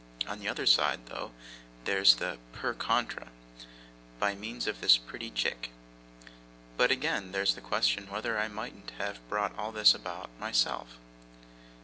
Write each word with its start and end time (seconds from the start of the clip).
On 0.27 0.39
the 0.39 0.47
other 0.47 0.65
side, 0.65 1.05
though, 1.09 1.29
there's 1.83 2.15
the 2.15 2.39
PER 2.53 2.73
CONTRA, 2.73 3.27
by 4.19 4.33
means 4.33 4.65
of 4.65 4.81
this 4.81 4.97
pretty 4.97 5.29
chick. 5.29 5.69
But, 6.75 6.89
again, 6.89 7.33
there's 7.33 7.53
the 7.53 7.61
question 7.61 8.09
whether 8.09 8.35
I 8.39 8.47
mightn't 8.47 8.93
have 8.97 9.19
brought 9.29 9.55
all 9.59 9.71
this 9.71 9.93
about, 9.93 10.31
myself. 10.39 10.97